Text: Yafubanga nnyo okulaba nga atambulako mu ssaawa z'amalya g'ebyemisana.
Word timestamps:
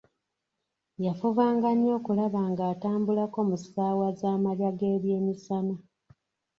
Yafubanga 1.05 1.67
nnyo 1.73 1.91
okulaba 1.99 2.41
nga 2.51 2.63
atambulako 2.73 3.39
mu 3.49 3.55
ssaawa 3.61 4.07
z'amalya 4.19 4.69
g'ebyemisana. 4.77 5.75